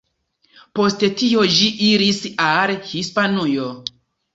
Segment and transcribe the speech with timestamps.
[0.79, 3.75] Post tio ĝi iris al Hispanujo.